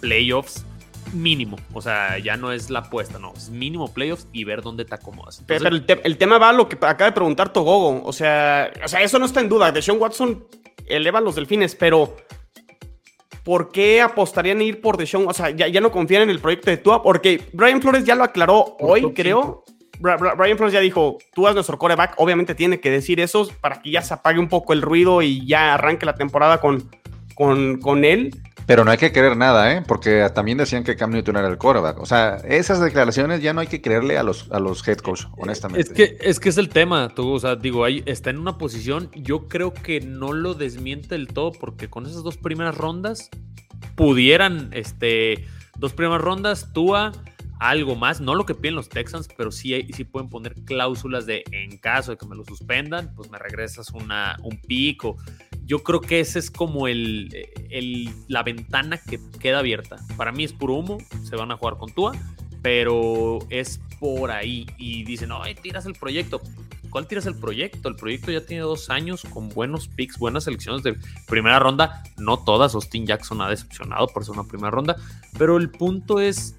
[0.00, 0.64] playoffs
[1.12, 1.56] mínimo.
[1.72, 3.32] O sea, ya no es la apuesta, no.
[3.36, 5.42] Es mínimo playoffs y ver dónde te acomodas.
[5.46, 8.02] pero el, tema va a lo que acaba de preguntar Togogo.
[8.04, 9.72] O sea, o sea, eso no está en duda.
[9.72, 10.44] De Sean Watson
[10.86, 12.16] eleva los delfines, pero
[13.44, 15.28] ¿por qué apostarían a ir por Deshaun?
[15.28, 18.24] O sea, ya, no confían en el proyecto de Tua, porque Brian Flores ya lo
[18.24, 19.64] aclaró hoy, creo.
[19.98, 23.90] Brian Flores ya dijo, tú es nuestro coreback, obviamente tiene que decir eso para que
[23.90, 26.88] ya se apague un poco el ruido y ya arranque la temporada con,
[27.34, 28.30] con, con él.
[28.70, 29.82] Pero no hay que creer nada, ¿eh?
[29.84, 31.98] Porque también decían que Cam Newton era el quarterback.
[31.98, 35.24] O sea, esas declaraciones ya no hay que creerle a los, a los head coach,
[35.38, 35.80] honestamente.
[35.80, 38.58] Es que, es que es el tema, tú, o sea, digo, ahí está en una
[38.58, 43.28] posición, yo creo que no lo desmiente del todo, porque con esas dos primeras rondas
[43.96, 47.10] pudieran, este, dos primeras rondas, Tua,
[47.58, 51.42] algo más, no lo que piden los Texans, pero sí, sí pueden poner cláusulas de
[51.50, 55.16] en caso de que me lo suspendan, pues me regresas una, un pico
[55.70, 57.30] yo creo que ese es como el,
[58.26, 59.98] la ventana que queda abierta.
[60.16, 62.12] Para mí es puro humo, se van a jugar con Tua,
[62.60, 64.66] pero es por ahí.
[64.78, 66.40] Y dicen, no, tiras el proyecto.
[66.90, 67.88] ¿Cuál tiras el proyecto?
[67.88, 70.96] El proyecto ya tiene dos años con buenos picks, buenas selecciones de
[71.28, 72.02] primera ronda.
[72.18, 74.96] No todas, Austin Jackson ha decepcionado por ser una primera ronda,
[75.38, 76.56] pero el punto es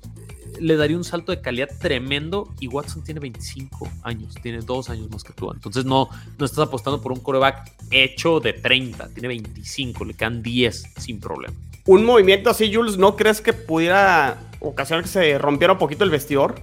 [0.61, 5.09] le daría un salto de calidad tremendo y Watson tiene 25 años, tiene dos años
[5.09, 5.51] más que tú.
[5.51, 10.41] Entonces no, no estás apostando por un coreback hecho de 30, tiene 25, le quedan
[10.41, 11.53] 10 sin problema.
[11.85, 16.09] Un movimiento así, Jules, ¿no crees que pudiera ocasionar que se rompiera un poquito el
[16.09, 16.55] vestidor.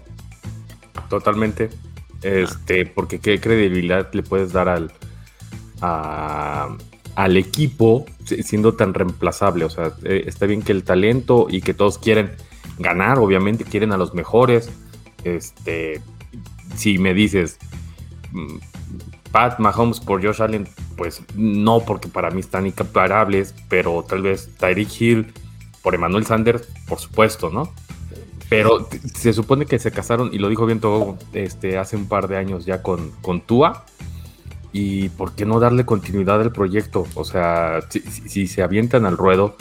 [1.10, 1.68] Totalmente.
[2.22, 4.92] Este, porque qué credibilidad le puedes dar al,
[5.80, 9.64] al equipo siendo tan reemplazable.
[9.64, 12.32] O sea, eh, está bien que el talento y que todos quieren
[12.78, 14.70] ganar, obviamente quieren a los mejores.
[15.24, 16.00] Este,
[16.76, 17.58] si me dices
[18.32, 18.56] mm,
[19.32, 24.50] Pat Mahomes por Josh Allen, pues no, porque para mí están incomparables, pero tal vez
[24.58, 25.32] Tyreek Hill
[25.82, 27.72] por Emmanuel Sanders, por supuesto, ¿no?
[28.48, 32.28] Pero se supone que se casaron, y lo dijo bien todo este, hace un par
[32.28, 33.84] de años ya con, con Tua.
[34.72, 37.06] ¿Y por qué no darle continuidad al proyecto?
[37.14, 39.56] O sea, si, se avientan al ruedo,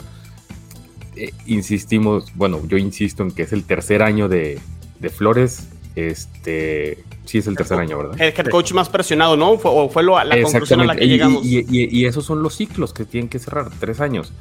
[1.18, 4.58] eh, insistimos, bueno, yo insisto en que es el tercer año de,
[5.00, 5.68] de Flores.
[5.96, 8.20] Este, sí es el tercer año, ¿verdad?
[8.20, 9.58] El head coach más presionado, ¿no?
[9.58, 11.44] Fue, o fue la conclusión a la que llegamos.
[11.44, 14.32] Y, y, esos son los ciclos que tienen que cerrar, tres años.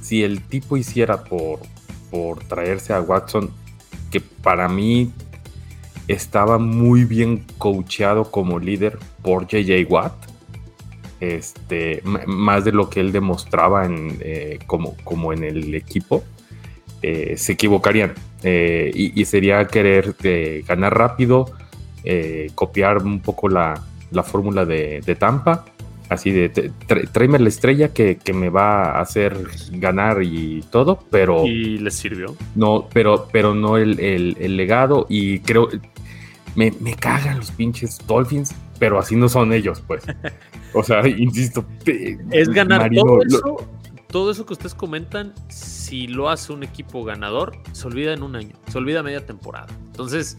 [0.00, 1.58] Si el tipo hiciera por,
[2.10, 3.50] por traerse a Watson
[4.10, 5.12] que para mí
[6.08, 10.29] estaba muy bien coacheado como líder por JJ Watt.
[11.20, 16.24] Este, más de lo que él demostraba en, eh, como, como en el equipo,
[17.02, 18.14] eh, se equivocarían.
[18.42, 20.16] Eh, y, sería querer
[20.66, 21.50] ganar rápido,
[22.54, 23.82] copiar un poco la,
[24.24, 25.66] fórmula de, de Tampa
[26.10, 26.72] así de
[27.12, 29.36] tráeme la estrella que, me va a hacer
[29.70, 31.46] ganar y todo, pero...
[31.46, 32.36] Y les sirvió.
[32.54, 35.68] No, pero, pero no el, legado y creo...
[36.56, 40.02] Me, me, cagan los pinches Dolphins, pero así no son ellos, pues.
[40.72, 41.64] O sea, insisto.
[42.30, 43.56] Es ganar todo eso.
[44.06, 48.36] Todo eso que ustedes comentan, si lo hace un equipo ganador, se olvida en un
[48.36, 49.66] año, se olvida media temporada.
[49.86, 50.38] Entonces,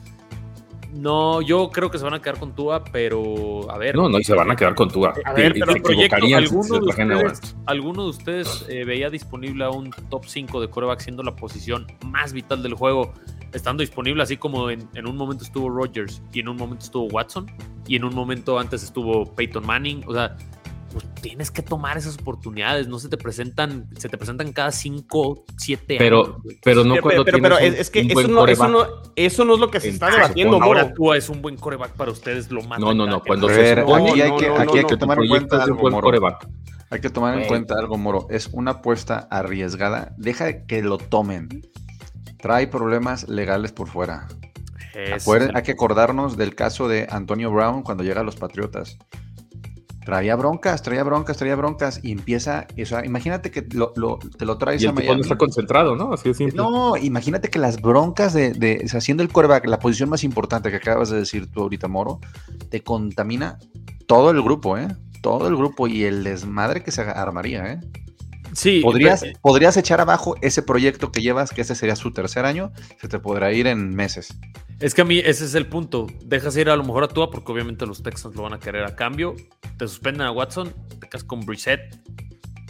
[0.93, 3.95] no, yo creo que se van a quedar con Tua, pero a ver.
[3.95, 5.13] No, no, y se van a quedar con Tua.
[5.25, 9.69] A ver, pero el proyecto, ¿alguno, de ustedes, ¿alguno de ustedes eh, veía disponible a
[9.69, 13.13] un top 5 de coreback siendo la posición más vital del juego,
[13.53, 17.05] estando disponible así como en, en un momento estuvo Rodgers y en un momento estuvo
[17.05, 17.49] Watson
[17.87, 20.03] y en un momento antes estuvo Peyton Manning?
[20.07, 20.35] O sea,
[20.91, 25.45] pues tienes que tomar esas oportunidades, no se te presentan, se te presentan cada 5,
[25.57, 26.35] 7 años.
[26.63, 29.71] Pero no cuando pero, pero, es, que eso no, eso no, eso, no, es lo
[29.71, 30.61] que se está debatiendo.
[30.61, 32.79] Ahora tú es un buen coreback para ustedes, lo más.
[32.79, 35.63] No, no, no, cuando se supone, aquí hay que, aquí hay que tomar en cuenta
[35.63, 36.39] algo, Moro.
[36.89, 38.27] Hay que tomar en cuenta algo, Moro.
[38.29, 40.13] Es una apuesta arriesgada.
[40.17, 41.61] Deja que lo tomen.
[42.39, 44.27] Trae problemas legales por fuera.
[44.93, 48.97] hay que acordarnos del caso de Antonio Brown cuando llega a los Patriotas
[50.03, 53.93] traía broncas, traía broncas, traía broncas y empieza, o sea, imagínate que lo,
[54.37, 55.21] te lo traes y el a Miami.
[55.21, 56.13] está concentrado, ¿no?
[56.13, 56.57] Así de simple.
[56.57, 60.77] No, imagínate que las broncas de, de haciendo el coreback, la posición más importante que
[60.77, 62.19] acabas de decir tú ahorita, Moro,
[62.69, 63.59] te contamina
[64.07, 64.87] todo el grupo, ¿eh?
[65.21, 67.79] Todo el grupo y el desmadre que se armaría, ¿eh?
[68.53, 68.81] Sí.
[68.81, 73.07] Podrías, podrías echar abajo ese proyecto que llevas, que ese sería su tercer año, se
[73.07, 74.37] te podrá ir en meses.
[74.79, 76.07] Es que a mí ese es el punto.
[76.25, 78.83] Dejas ir a lo mejor a Tua porque obviamente los Texans lo van a querer
[78.83, 79.35] a cambio.
[79.77, 81.95] Te suspenden a Watson, te quedas con Brissett.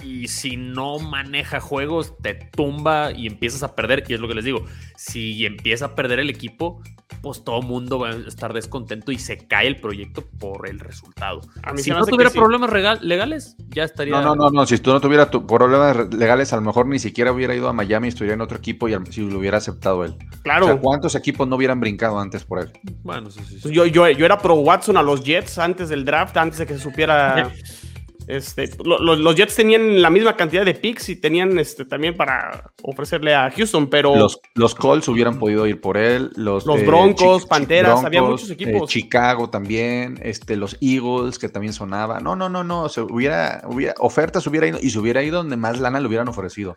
[0.03, 4.03] Y si no maneja juegos, te tumba y empiezas a perder.
[4.07, 4.65] Y es lo que les digo.
[4.95, 6.81] Si empieza a perder el equipo,
[7.21, 11.41] pues todo mundo va a estar descontento y se cae el proyecto por el resultado.
[11.75, 14.13] si no tuviera problemas legales, ya estaría.
[14.13, 14.65] No, no, no, no.
[14.65, 18.07] Si tú no tuvieras problemas legales, a lo mejor ni siquiera hubiera ido a Miami,
[18.07, 20.15] estuviera en otro equipo y si lo hubiera aceptado él.
[20.43, 20.65] Claro.
[20.65, 22.71] O sea, ¿cuántos equipos no hubieran brincado antes por él?
[23.03, 23.71] Bueno, sí, sí.
[23.71, 26.73] Yo, yo, yo era pro Watson a los Jets antes del draft, antes de que
[26.73, 27.51] se supiera.
[28.31, 33.35] Este, los Jets tenían la misma cantidad de picks y tenían este, también para ofrecerle
[33.35, 34.15] a Houston, pero.
[34.15, 36.31] Los, los Colts hubieran podido ir por él.
[36.35, 38.89] Los, los Broncos, Panteras, había muchos equipos.
[38.89, 42.21] Chicago también, este, los Eagles, que también sonaba.
[42.21, 42.87] No, no, no, no.
[42.87, 46.29] Se hubiera, hubiera, ofertas hubiera ido y se hubiera ido donde más lana le hubieran
[46.29, 46.73] ofrecido.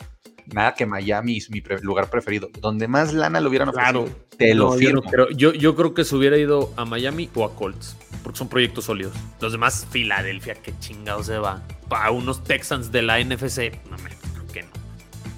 [0.52, 2.50] Nada que Miami es mi lugar preferido.
[2.60, 4.08] Donde más lana le hubieran ofrecido.
[4.36, 5.02] Te lo firmo.
[5.10, 8.48] Pero yo, yo creo que se hubiera ido a Miami o a Colts porque son
[8.48, 9.12] proyectos sólidos.
[9.40, 11.62] Los demás, Filadelfia, qué chingado se va.
[11.88, 14.70] Para unos Texans de la NFC, no me creo que no.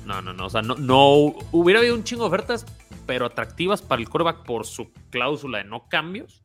[0.06, 0.46] No, no, no.
[0.46, 2.64] O sea, no, no hubiera habido un chingo de ofertas,
[3.04, 6.44] pero atractivas para el quarterback por su cláusula de no cambios.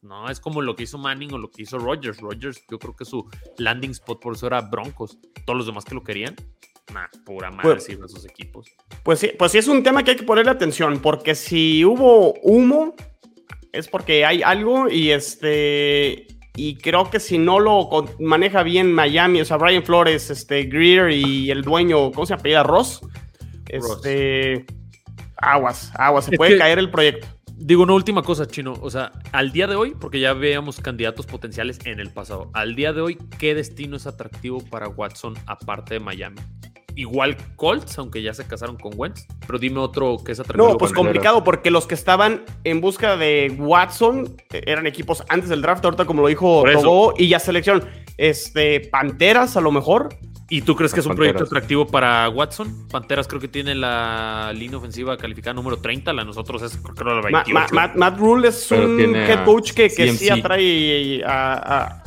[0.00, 2.20] No, es como lo que hizo Manning o lo que hizo Rodgers.
[2.20, 5.18] Rodgers, yo creo que su landing spot por eso era Broncos.
[5.44, 6.36] Todos los demás que lo querían,
[6.92, 8.66] nah, pura madre pues, esos equipos.
[9.02, 12.34] Pues sí, pues sí es un tema que hay que ponerle atención, porque si hubo
[12.42, 12.94] humo,
[13.72, 19.40] es porque hay algo y este y creo que si no lo maneja bien Miami,
[19.40, 22.64] o sea, Brian Flores, este Greer y el dueño, ¿cómo se apellida?
[22.64, 23.00] Ross.
[23.68, 24.66] Este
[25.36, 27.28] aguas, aguas, se puede caer el proyecto.
[27.60, 31.26] Digo una última cosa, Chino, o sea, al día de hoy, porque ya veíamos candidatos
[31.26, 35.94] potenciales en el pasado, al día de hoy, ¿qué destino es atractivo para Watson aparte
[35.94, 36.40] de Miami?
[36.98, 39.26] Igual Colts, aunque ya se casaron con Wentz.
[39.46, 40.68] Pero dime otro que es atractivo.
[40.68, 45.48] No, pues complicado, porque los que estaban en busca de Watson eh, eran equipos antes
[45.48, 47.84] del draft, ahorita como lo dijo Togo, y ya selección
[48.16, 50.08] este, Panteras a lo mejor.
[50.50, 52.88] ¿Y tú crees que es un proyecto atractivo para Watson?
[52.88, 57.42] Panteras creo que tiene la línea ofensiva calificada número 30, la nosotros es creo la
[57.42, 57.74] 28.
[57.94, 62.02] Matt, Rule es un head coach que, que sí atrae a,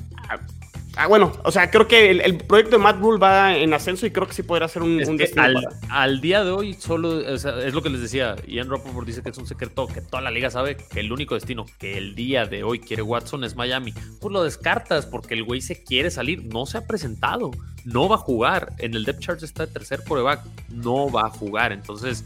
[0.97, 4.11] Ah, bueno, o sea, creo que el, proyecto de Matt Rule va en ascenso y
[4.11, 7.89] creo que sí podrá ser un, destino al, día de hoy, solo es lo que
[7.89, 8.35] les decía.
[8.45, 11.35] Ian Rappaport dice que es un secreto que toda la liga sabe que el único
[11.35, 13.93] destino que el día de hoy quiere Watson es Miami.
[14.19, 17.51] Pues lo descartas porque el güey se quiere salir, no se ha presentado,
[17.85, 18.73] no va a jugar.
[18.77, 21.71] En el depth chart está de tercer coreback, no va a jugar.
[21.71, 22.25] Entonces,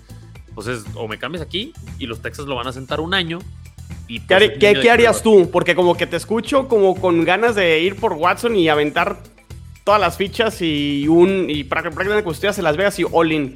[0.55, 3.39] pues es, o me cambias aquí y los Texas lo van a sentar un año
[4.07, 5.49] ¿Qué, harías tú?
[5.51, 9.19] Porque como que te escucho como con ganas de ir por Watson y aventar
[9.83, 13.55] todas las fichas y un y prácticamente custodias en Las Vegas y all in.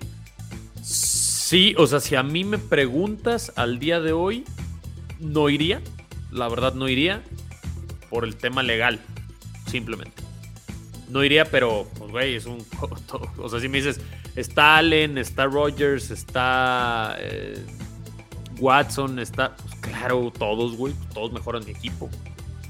[0.82, 4.44] Sí, o sea, si a mí me preguntas al día de hoy,
[5.20, 5.82] no iría.
[6.32, 7.24] La verdad no iría
[8.10, 9.00] por el tema legal,
[9.68, 10.24] simplemente.
[11.10, 12.64] No iría, pero, pues, güey, es un...
[13.38, 14.00] O sea, si me dices,
[14.36, 17.16] está Allen, está Rogers, está...
[17.20, 17.66] Eh,
[18.60, 19.56] Watson está,
[19.90, 22.10] claro, todos, güey, todos mejoran mi equipo.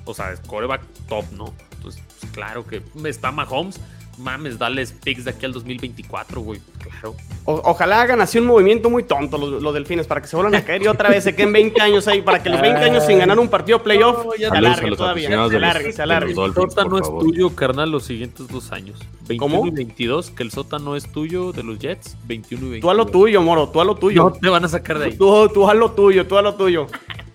[0.06, 1.54] O sea, es coreback top, ¿no?
[1.74, 3.80] Entonces, pues, claro que está Mahomes.
[4.20, 6.60] Mames, dale picks de aquí al 2024, güey.
[6.80, 7.16] Claro.
[7.46, 10.84] ojalá hagan así un movimiento muy tonto los, delfines para que se vuelvan a caer
[10.84, 13.40] y otra vez se queden 20 años ahí, para que los 20 años sin ganar
[13.40, 15.30] un partido playoff se alargue todavía.
[15.30, 16.32] Se alargue, se alargue.
[16.32, 19.00] El sótano es tuyo, carnal, los siguientes dos años.
[19.28, 22.18] 21 y 22, que el sótano es tuyo de los Jets.
[22.26, 22.82] 21 y 22.
[22.82, 24.24] Tú a lo tuyo, Moro, tú a lo tuyo.
[24.24, 25.16] No te van a sacar de ahí.
[25.16, 26.88] Tú, tú a lo tuyo, tú a lo tuyo.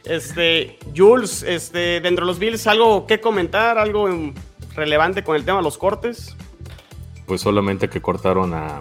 [0.05, 3.79] Este, Jules, este, dentro de los Bills, ¿algo que comentar?
[3.79, 4.09] ¿Algo
[4.75, 6.37] relevante con el tema de los cortes?
[7.27, 8.81] Pues solamente que cortaron a,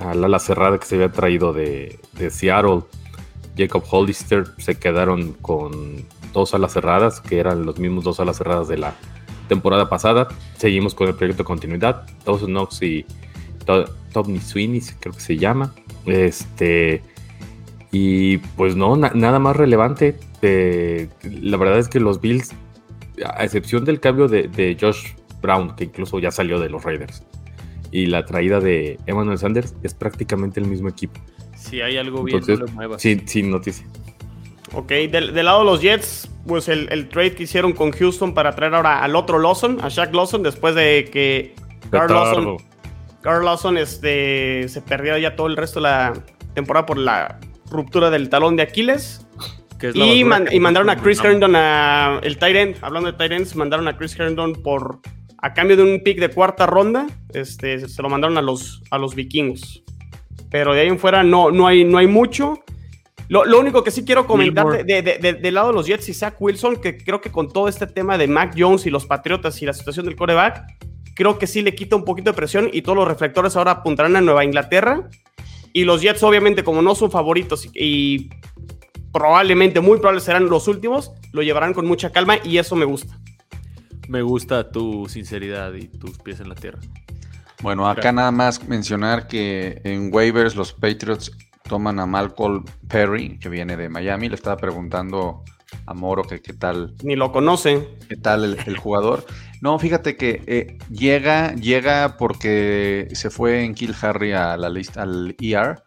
[0.00, 2.82] a la ala cerrada que se había traído de, de Seattle.
[3.56, 8.68] Jacob Hollister se quedaron con dos alas cerradas, que eran los mismos dos alas cerradas
[8.68, 8.94] de la
[9.48, 10.28] temporada pasada.
[10.56, 12.06] Seguimos con el proyecto de continuidad.
[12.24, 13.04] Dawson Knox y
[14.12, 15.74] Tony Sweeney, creo que se llama.
[16.06, 17.02] Este.
[17.90, 20.18] Y pues no, nada más relevante.
[20.40, 22.52] Eh, la verdad es que los Bills,
[23.24, 27.22] a excepción del cambio de, Josh Brown, que incluso ya salió de los Raiders,
[27.92, 31.20] y la traída de Emmanuel Sanders, es prácticamente el mismo equipo.
[31.54, 32.42] Si hay algo bien,
[32.98, 33.86] Sin, sin noticia.
[34.74, 38.74] Ok, del, lado de los Jets, pues el, trade que hicieron con Houston para traer
[38.74, 41.54] ahora al otro Lawson, a Shaq Lawson, después de que
[41.90, 42.56] Carl Lawson,
[43.20, 46.14] Carl Lawson este, se perdió ya todo el resto de la
[46.54, 47.38] temporada por la
[47.70, 49.26] ruptura del talón de Aquiles.
[49.92, 54.54] y, mandaron a Chris Herndon a el Tyrant, hablando de Tyrants, mandaron a Chris Herndon
[54.54, 55.00] por
[55.42, 58.98] a cambio de un pick de cuarta ronda, este, se lo mandaron a los, a
[58.98, 59.82] los vikingos.
[60.50, 62.62] Pero de ahí en fuera no, no, hay, no hay mucho.
[63.28, 66.98] Lo, único que sí quiero comentar del lado de los Jets y Zach Wilson, que
[66.98, 70.04] creo que con todo este tema de Mac Jones y los Patriotas y la situación
[70.04, 70.64] del coreback,
[71.16, 74.14] creo que sí le quita un poquito de presión y todos los reflectores ahora apuntarán
[74.16, 75.08] a Nueva Inglaterra.
[75.72, 78.28] Y los Jets, obviamente, como no son favoritos y,
[79.12, 83.18] probablemente, muy probablemente serán los últimos, lo llevarán con mucha calma y eso me gusta.
[84.08, 86.80] Me gusta tu sinceridad y tus pies en la tierra.
[87.62, 91.30] Bueno, acá nada más mencionar que en waivers los Patriots
[91.68, 94.28] toman a Malcolm Perry, que viene de Miami.
[94.28, 95.44] Le estaba preguntando
[95.86, 96.94] a Moro que qué tal.
[97.02, 97.88] Ni lo conoce.
[98.08, 99.24] ¿Qué tal el, jugador?
[99.60, 105.02] No, fíjate que eh, llega, llega porque se fue en Kill Harry a la lista,
[105.02, 105.82] al ER.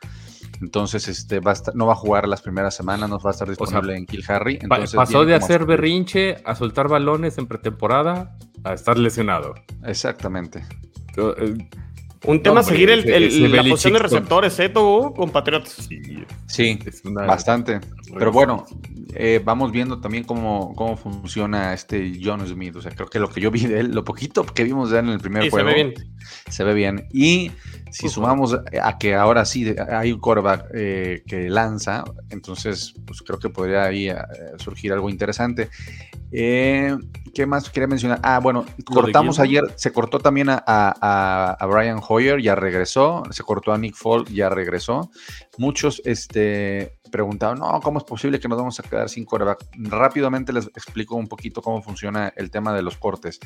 [0.65, 3.95] Entonces, este va no va a jugar las primeras semanas, no va a estar disponible
[3.95, 4.57] en Kill Harry.
[4.95, 9.53] pasó de hacer berrinche a soltar balones en pretemporada a estar lesionado.
[9.83, 10.65] Exactamente.
[12.27, 15.87] Un tema a seguir el, la posición de receptores, ¿eh, Con Patriotas.
[16.47, 17.79] Sí, bastante.
[18.17, 18.65] Pero bueno,
[19.13, 22.75] eh, vamos viendo también cómo, cómo funciona este John Smith.
[22.75, 24.99] O sea, creo que lo que yo vi de él, lo poquito que vimos de
[24.99, 25.69] él en el primer juego.
[25.69, 25.93] Se ve bien.
[26.49, 27.07] Se ve bien.
[27.11, 27.51] Y
[27.91, 33.39] si sumamos a que ahora sí hay un quarterback eh, que lanza, entonces pues creo
[33.39, 34.17] que podría ahí eh,
[34.57, 35.69] surgir algo interesante.
[36.31, 36.95] Eh,
[37.33, 38.19] ¿Qué más quería mencionar?
[38.23, 43.77] Ah, bueno, cortamos ayer, se cortó también a, a, Brian Ya regresó, se cortó a
[43.77, 45.09] Nick Fall, ya regresó.
[45.57, 49.65] Muchos este, preguntaban, no, ¿cómo es posible que nos vamos a quedar sin coreback?
[49.77, 53.39] Rápidamente les explico un poquito cómo funciona el tema de los cortes.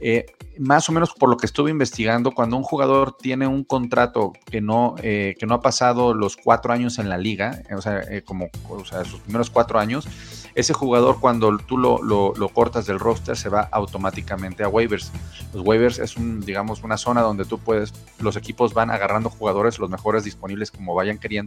[0.00, 0.26] Eh,
[0.58, 4.60] más o menos por lo que estuve investigando, cuando un jugador tiene un contrato que
[4.60, 8.48] no, eh, que no ha pasado los cuatro años en la liga, o sea, como
[8.68, 10.06] o sea, sus primeros cuatro años,
[10.54, 15.10] ese jugador cuando tú lo, lo, cortas del roster se va automáticamente a waivers.
[15.54, 19.78] Los waivers es un, digamos, una zona donde tú puedes, los equipos van agarrando jugadores,
[19.78, 21.41] los mejores disponibles como vayan queriendo,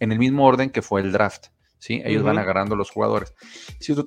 [0.00, 1.46] en el mismo orden que fue el draft.
[1.78, 2.02] ¿sí?
[2.04, 3.34] Ellos van agarrando los jugadores.
[3.80, 4.04] Si tú,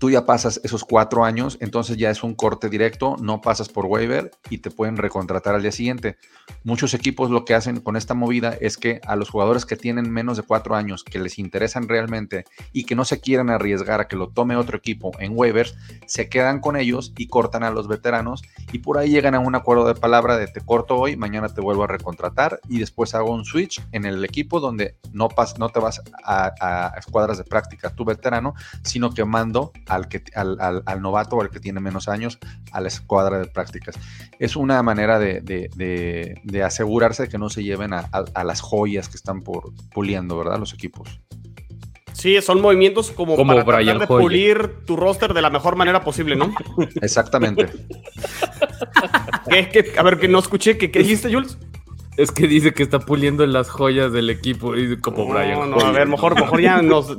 [0.00, 3.84] tú ya pasas esos cuatro años, entonces ya es un corte directo, no pasas por
[3.84, 6.16] waiver y te pueden recontratar al día siguiente.
[6.64, 10.10] Muchos equipos lo que hacen con esta movida es que a los jugadores que tienen
[10.10, 14.08] menos de cuatro años, que les interesan realmente y que no se quieran arriesgar a
[14.08, 15.76] que lo tome otro equipo en waivers,
[16.06, 18.42] se quedan con ellos y cortan a los veteranos
[18.72, 21.60] y por ahí llegan a un acuerdo de palabra de te corto hoy, mañana te
[21.60, 25.68] vuelvo a recontratar y después hago un switch en el equipo donde no, pas, no
[25.68, 30.56] te vas a, a escuadras de práctica tu veterano, sino que mando al, que, al,
[30.60, 32.38] al, novato o al que tiene menos años
[32.72, 33.96] a la escuadra de prácticas.
[34.38, 38.08] Es una manera de, de, asegurarse de que no se lleven a,
[38.44, 40.58] las joyas que están por puliendo, ¿verdad?
[40.58, 41.20] Los equipos.
[42.12, 46.36] Sí, son movimientos como, para tratar de pulir tu roster de la mejor manera posible,
[46.36, 46.54] ¿no?
[47.00, 47.66] Exactamente.
[49.96, 51.56] a ver, que no escuché, ¿qué, qué dijiste, Jules?
[52.20, 55.58] Es que dice que está puliendo las joyas del equipo, como Brian.
[55.58, 57.16] No, no, a ver, mejor, mejor ya nos,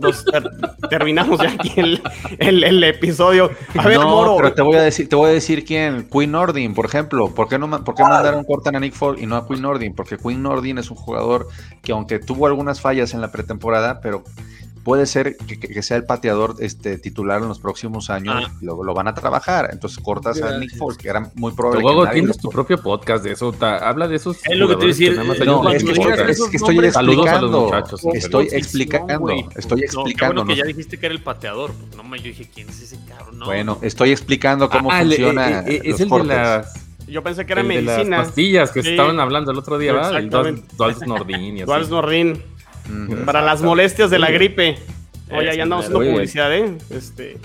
[0.92, 1.74] terminamos ya aquí
[2.38, 3.50] el, episodio.
[3.76, 6.76] A ver, no, Pero te voy a decir, te voy a decir quién, Quinn Nordin,
[6.76, 7.34] por ejemplo.
[7.34, 9.96] ¿Por qué no por qué mandaron cortan a Nick Folk y no a Quinn Nordin?
[9.96, 11.48] Porque Quinn Nordin es un jugador
[11.82, 14.24] que aunque tuvo algunas fallas en la pretemporada, pero
[14.84, 18.54] puede ser que, sea el pateador este, titular en los próximos años, ah.
[18.62, 19.70] lo, lo, van a trabajar.
[19.72, 21.82] Entonces cortas a Nick Foles, que era muy probable.
[21.82, 24.38] Luego tienes tu propio podcast de eso, habla de esos.
[24.46, 25.16] Es lo que te decir.
[25.46, 27.72] No, es que, estoy, explicando.
[28.14, 29.30] Estoy explicando.
[29.56, 30.46] Estoy explicando.
[30.46, 31.72] que ya dijiste que era el pateador.
[31.96, 33.40] No me, yo dije, ¿quién es ese cabrón?
[33.46, 35.62] bueno, estoy explicando cómo ah, funciona.
[35.62, 36.74] Eh, eh, es el de las.
[37.08, 37.98] Yo pensé que era medicina.
[37.98, 40.18] De las pastillas que estaban hablando el otro día, ¿verdad?
[40.18, 41.66] El Duals Nordin.
[41.66, 42.42] Duals Nordin.
[43.26, 44.78] Para las molestias de la gripe.
[45.32, 46.78] Oye, ya andamos haciendo publicidad, ¿eh?
[46.90, 47.38] Este.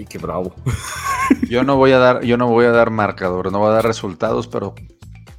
[0.10, 0.56] qué bravo.
[1.50, 3.86] Yo no voy a dar, yo no voy a dar marcador, no voy a dar
[3.86, 4.76] resultados, pero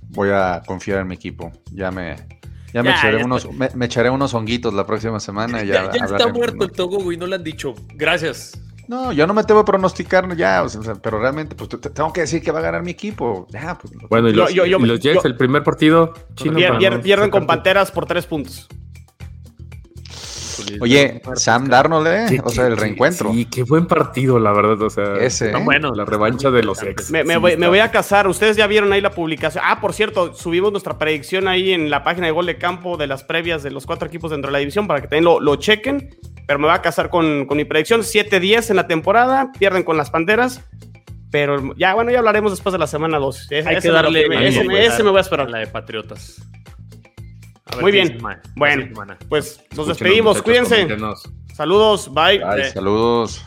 [0.09, 1.52] voy a confiar en mi equipo.
[1.72, 2.16] Ya me,
[2.72, 5.62] ya, me, echaré unos, me, echaré unos honguitos la próxima semana.
[5.62, 7.74] Ya, ya, está muerto el Togo, güey, no le han dicho.
[7.94, 8.61] Gracias.
[8.89, 10.64] No, yo no me tengo a pronosticar ya,
[11.03, 13.47] pero realmente pues tengo que decir que va a ganar mi equipo.
[13.80, 16.14] pues, bueno, y los, Jets, el primer partido
[17.03, 18.68] pierden con Panteras por tres puntos.
[20.80, 22.40] Oye, Sam Darnold, ¿eh?
[22.42, 23.32] o sea, el reencuentro.
[23.32, 24.80] Sí, qué buen partido, la verdad.
[24.82, 25.50] O sea, ese.
[25.50, 25.57] ¿eh?
[25.64, 25.92] bueno.
[25.94, 27.11] La revancha de los ex.
[27.11, 28.28] Me, voy, a casar.
[28.28, 29.64] Ustedes ya vieron ahí la publicación.
[29.66, 33.07] Ah, por cierto, subimos nuestra predicción ahí en la página de Gol de Campo de
[33.07, 35.57] las previas de los cuatro equipos dentro de la división para que también lo, lo
[35.57, 36.11] chequen
[36.46, 38.02] pero me voy a casar con, mi predicción.
[38.02, 40.62] 7-10 en la temporada, pierden con las Panteras.
[41.30, 43.48] Pero ya, bueno, ya hablaremos después de la semana 2.
[43.66, 44.46] Hay que darle.
[44.46, 45.50] ese, me voy a esperar.
[45.50, 46.40] La de Patriotas.
[47.83, 48.18] Muy bien.
[48.55, 50.43] Bueno, pues nos despedimos.
[50.43, 50.87] Cuídense.
[51.55, 52.12] Saludos.
[52.12, 52.41] Bye.
[52.72, 53.45] Saludos.